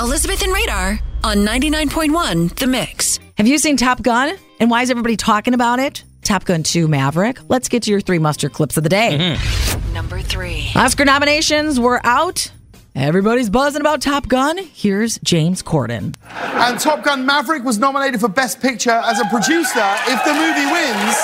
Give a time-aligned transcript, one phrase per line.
[0.00, 3.20] Elizabeth and Radar on 99.1 The Mix.
[3.36, 4.34] Have you seen Top Gun?
[4.58, 6.04] And why is everybody talking about it?
[6.22, 7.38] Top Gun 2 Maverick.
[7.50, 9.36] Let's get to your three must-hear clips of the day.
[9.36, 9.92] Mm-hmm.
[9.92, 10.70] Number three.
[10.74, 12.50] Oscar nominations were out.
[12.94, 14.56] Everybody's buzzing about Top Gun.
[14.56, 16.16] Here's James Corden.
[16.30, 19.84] And Top Gun Maverick was nominated for Best Picture as a producer.
[20.08, 21.16] If the movie wins,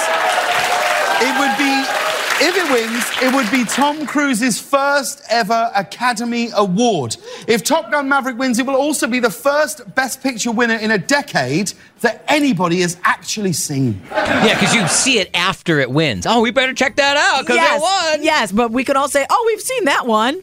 [1.22, 2.15] it would be.
[2.38, 7.16] If it wins, it would be Tom Cruise's first ever Academy Award.
[7.48, 10.90] If Top Gun Maverick wins, it will also be the first Best Picture winner in
[10.90, 14.02] a decade that anybody has actually seen.
[14.10, 16.26] Yeah, because you see it after it wins.
[16.26, 18.22] Oh, we better check that out because yes, it won.
[18.22, 20.42] yes, but we could all say, oh, we've seen that one.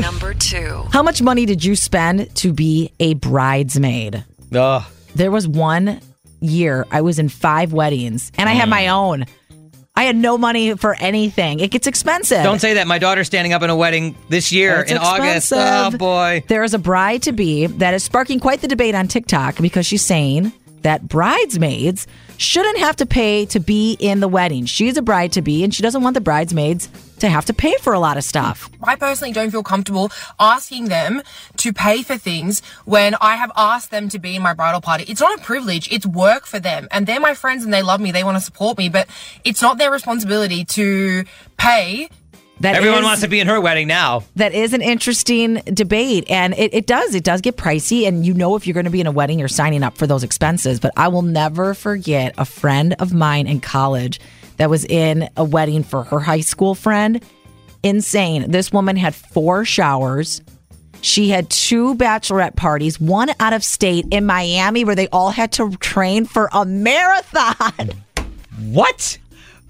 [0.00, 0.86] Number two.
[0.90, 4.24] How much money did you spend to be a bridesmaid?
[4.52, 4.82] Ugh.
[5.14, 6.00] There was one
[6.40, 8.70] year I was in five weddings and I had mm.
[8.72, 9.24] my own.
[9.96, 11.60] I had no money for anything.
[11.60, 12.42] It gets expensive.
[12.42, 12.86] Don't say that.
[12.86, 15.52] My daughter's standing up in a wedding this year It's in August.
[15.56, 16.44] Oh boy.
[16.48, 19.86] There is a bride to be that is sparking quite the debate on TikTok because
[19.86, 20.52] she's saying
[20.86, 22.06] that bridesmaids
[22.36, 24.66] shouldn't have to pay to be in the wedding.
[24.66, 27.74] She's a bride to be and she doesn't want the bridesmaids to have to pay
[27.80, 28.70] for a lot of stuff.
[28.84, 31.22] I personally don't feel comfortable asking them
[31.56, 35.04] to pay for things when I have asked them to be in my bridal party.
[35.08, 36.86] It's not a privilege, it's work for them.
[36.92, 39.08] And they're my friends and they love me, they want to support me, but
[39.42, 41.24] it's not their responsibility to
[41.56, 42.10] pay.
[42.66, 44.22] That Everyone is- wants to be in her wedding now.
[44.36, 48.34] that is an interesting debate and it, it does it does get pricey and you
[48.34, 50.80] know if you're going to be in a wedding you're signing up for those expenses
[50.80, 54.20] but i will never forget a friend of mine in college
[54.56, 57.22] that was in a wedding for her high school friend
[57.82, 60.40] insane this woman had four showers
[61.02, 65.52] she had two bachelorette parties one out of state in miami where they all had
[65.52, 67.90] to train for a marathon
[68.58, 69.18] What?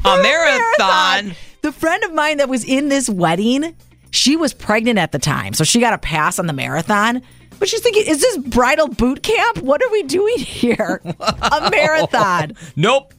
[0.03, 1.35] for A marathon.
[1.67, 3.75] The friend of mine that was in this wedding,
[4.13, 7.21] she was pregnant at the time, so she got a pass on the marathon.
[7.59, 9.59] But she's thinking, is this bridal boot camp?
[9.63, 11.01] What are we doing here?
[11.21, 12.53] a marathon.
[12.77, 13.13] Nope.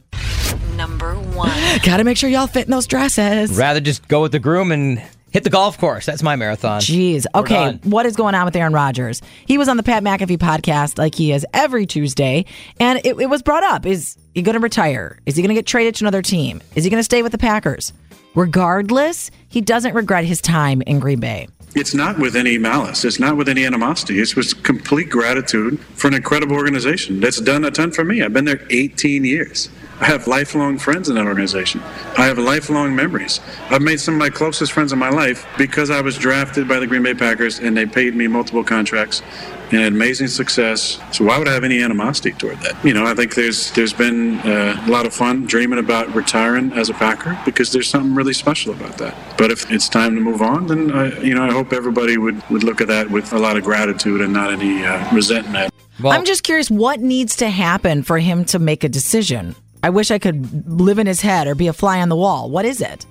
[0.76, 1.52] Number one.
[1.82, 3.50] Got to make sure y'all fit in those dresses.
[3.50, 6.06] Rather just go with the groom and hit the golf course.
[6.06, 6.80] That's my marathon.
[6.80, 7.26] Jeez.
[7.34, 7.78] Okay.
[7.84, 9.22] What is going on with Aaron Rodgers?
[9.46, 12.44] He was on the Pat McAfee podcast like he is every Tuesday,
[12.80, 15.18] and it, it was brought up: Is he going to retire?
[15.26, 16.60] Is he going to get traded to another team?
[16.74, 17.92] Is he going to stay with the Packers?
[18.34, 21.48] Regardless, he doesn't regret his time in Green Bay.
[21.74, 23.04] It's not with any malice.
[23.04, 24.20] It's not with any animosity.
[24.20, 28.22] It's with complete gratitude for an incredible organization that's done a ton for me.
[28.22, 29.68] I've been there 18 years.
[30.00, 31.82] I have lifelong friends in that organization.
[32.16, 33.40] I have lifelong memories.
[33.68, 36.78] I've made some of my closest friends in my life because I was drafted by
[36.78, 39.22] the Green Bay Packers and they paid me multiple contracts
[39.70, 40.98] and had amazing success.
[41.12, 42.82] So why would I have any animosity toward that?
[42.84, 46.72] You know, I think there's there's been uh, a lot of fun dreaming about retiring
[46.72, 49.16] as a Packer because there's something really special about that.
[49.38, 52.48] But if it's time to move on, then I, you know I hope everybody would,
[52.50, 55.72] would look at that with a lot of gratitude and not any uh, resentment.
[56.02, 59.56] Well, I'm just curious what needs to happen for him to make a decision.
[59.82, 62.50] I wish I could live in his head or be a fly on the wall.
[62.50, 63.06] What is it?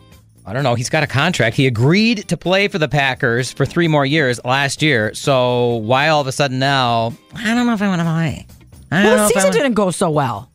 [0.47, 0.75] I don't know.
[0.75, 1.57] He's got a contract.
[1.57, 5.13] He agreed to play for the Packers for three more years last year.
[5.13, 7.11] So why all of a sudden now?
[7.35, 8.47] I don't know if I want to play.
[8.89, 10.49] I don't Well, know the season didn't go so well.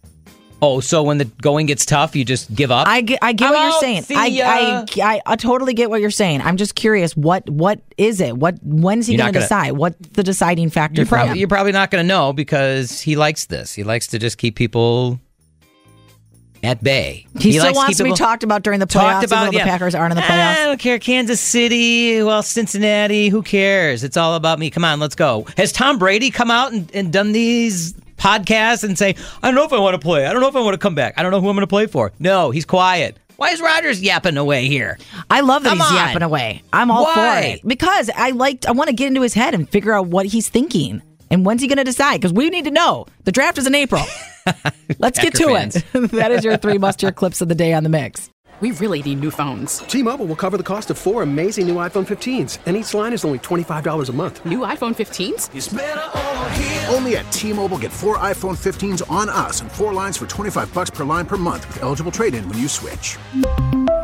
[0.63, 2.87] Oh, so when the going gets tough, you just give up?
[2.89, 3.81] I get, I get I'm what you're out.
[3.81, 4.05] saying.
[4.13, 4.85] I.
[5.03, 6.41] I, I, I totally get what you're saying.
[6.41, 7.15] I'm just curious.
[7.17, 8.37] What what is it?
[8.37, 9.73] What when's he going to decide?
[9.73, 11.37] What's the deciding factor you're, him?
[11.37, 13.75] you're probably not going to know because he likes this.
[13.75, 15.21] He likes to just keep people
[16.62, 17.27] at bay.
[17.39, 18.93] He, still wants to be people- talked about during the playoffs.
[18.93, 19.65] talked even about though yeah.
[19.65, 20.56] the Packers aren't in the playoffs.
[20.56, 20.99] I don't care.
[20.99, 23.28] Kansas City, well, Cincinnati.
[23.28, 24.05] Who cares?
[24.05, 24.71] It's all about me.
[24.71, 25.47] Come on, let's go.
[25.56, 29.64] Has Tom Brady come out and, and done these podcasts and say, I don't know
[29.64, 30.26] if I want to play.
[30.26, 31.14] I don't know if I want to come back.
[31.17, 32.12] I don't know who I'm going to play for.
[32.19, 33.17] No, he's quiet.
[33.37, 34.99] Why is Rodgers yapping away here?
[35.29, 35.94] I love that Come he's on.
[35.97, 36.62] yapping away.
[36.73, 37.14] I'm all Why?
[37.14, 38.67] for it because I like.
[38.67, 41.61] I want to get into his head and figure out what he's thinking and when's
[41.61, 42.20] he going to decide.
[42.20, 43.06] Because we need to know.
[43.25, 44.05] The draft is in April.
[44.99, 45.77] Let's get Packer to fans.
[45.77, 45.85] it.
[46.12, 48.31] that is your three must-hear clips of the day on the mix.
[48.61, 49.79] We really need new phones.
[49.79, 53.25] T-Mobile will cover the cost of four amazing new iPhone 15s, and each line is
[53.25, 54.44] only $25 a month.
[54.44, 56.94] New iPhone 15s?
[56.94, 60.91] Only at T-Mobile get four iPhone 15s on us and four lines for 25 bucks
[60.91, 63.17] per line per month with eligible trade-in when you switch.